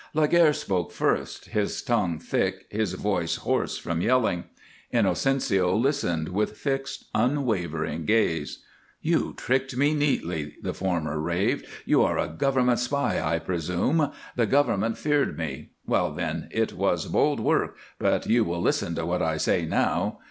Laguerre 0.15 0.51
spoke 0.51 0.91
first, 0.91 1.49
his 1.49 1.79
tongue 1.83 2.17
thick, 2.17 2.65
his 2.71 2.93
voice 2.93 3.35
hoarse 3.35 3.77
from 3.77 4.01
yelling. 4.01 4.45
Inocencio 4.91 5.75
listened 5.75 6.29
with 6.29 6.57
fixed, 6.57 7.05
unwavering 7.13 8.05
gaze. 8.05 8.63
"You 8.99 9.35
tricked 9.37 9.77
me 9.77 9.93
neatly," 9.93 10.55
the 10.63 10.73
former 10.73 11.19
raved. 11.19 11.67
"You 11.85 12.01
are 12.01 12.17
a 12.17 12.29
government 12.29 12.79
spy, 12.79 13.21
I 13.23 13.37
presume. 13.37 14.11
The 14.35 14.47
government 14.47 14.97
feared 14.97 15.37
me. 15.37 15.69
Well, 15.85 16.11
then, 16.11 16.47
it 16.49 16.73
was 16.73 17.05
bold 17.05 17.39
work, 17.39 17.77
but 17.99 18.25
you 18.25 18.43
will 18.43 18.59
listen 18.63 18.95
to 18.95 19.05
what 19.05 19.21
I 19.21 19.37
say 19.37 19.67
now. 19.67 20.17